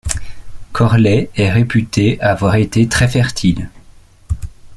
Corlay 0.73 1.29
est 1.35 1.51
réputé 1.51 2.19
avoir 2.21 2.55
été 2.55 2.87
très 2.87 3.07
fertile. 3.07 3.69